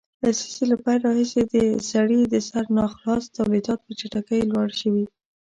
لسیزې 0.23 0.65
له 0.71 0.77
پیل 0.83 0.99
راهیسې 1.07 1.41
د 1.53 1.55
سړي 1.91 2.19
د 2.33 2.35
سر 2.49 2.65
ناخالص 2.77 3.25
تولیدات 3.37 3.79
په 3.83 3.91
چټکۍ 3.99 4.41
لوړ 4.51 4.69
شوي 4.81 5.05